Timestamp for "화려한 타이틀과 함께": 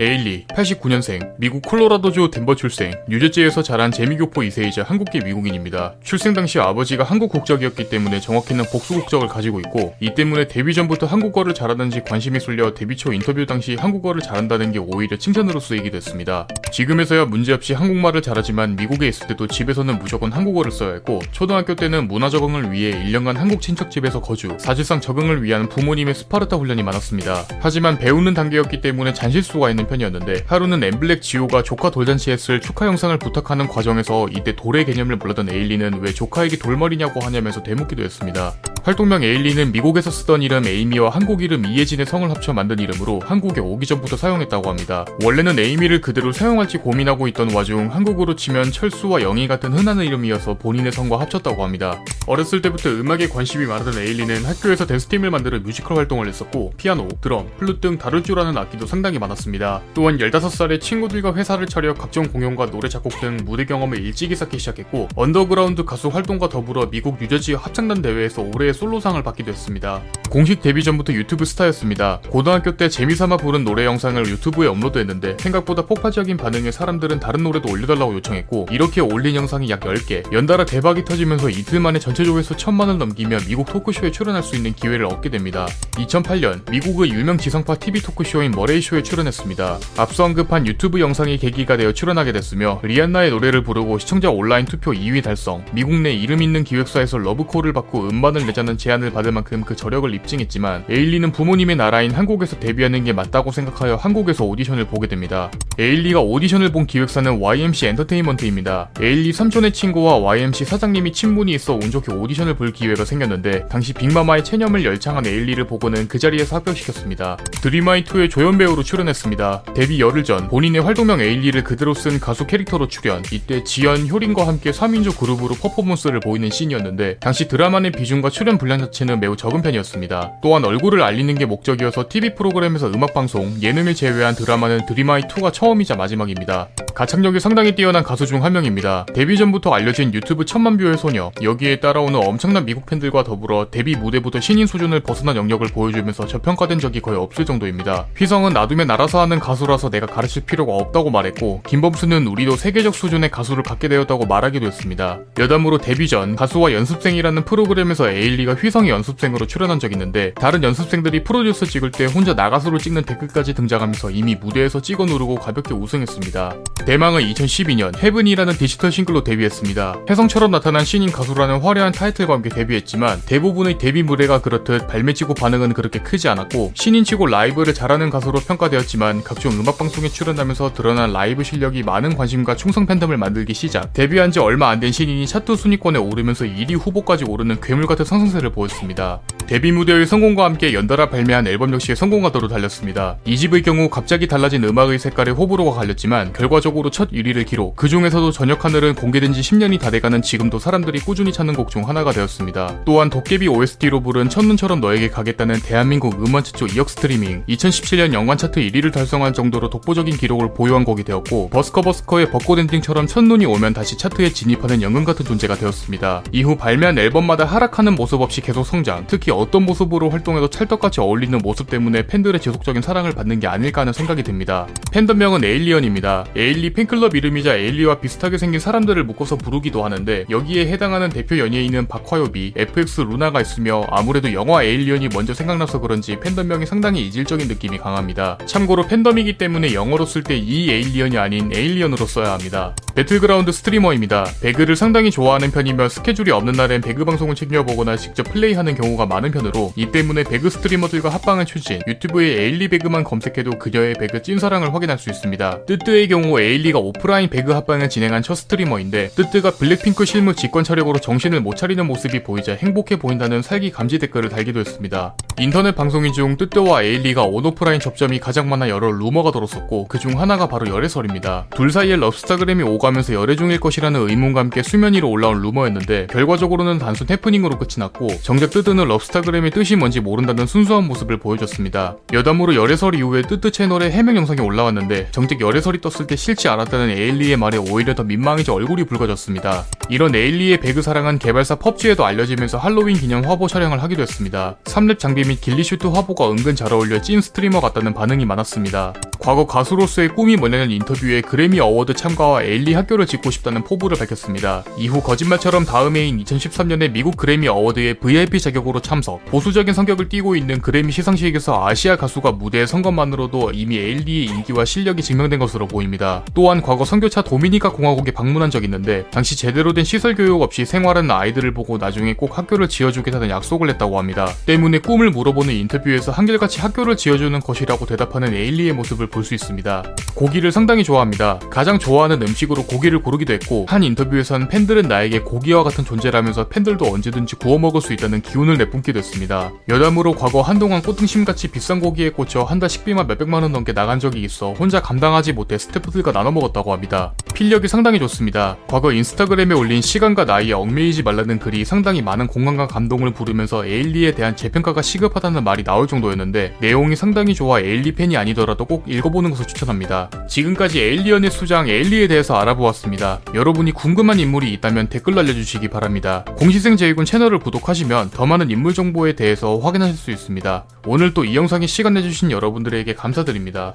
171.60-172.48